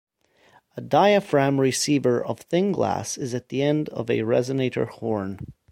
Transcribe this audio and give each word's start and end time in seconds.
A 0.75 0.81
diaphragm 0.81 1.61
receiver 1.61 2.25
of 2.25 2.39
thin 2.39 2.71
glass 2.71 3.19
is 3.19 3.35
at 3.35 3.49
the 3.49 3.61
end 3.61 3.87
of 3.89 4.09
a 4.09 4.21
resonator 4.23 4.87
horn. 4.89 5.53